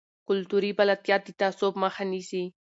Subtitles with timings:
[0.27, 2.43] کلتوري بلدتیا د تعصب مخه نیسي.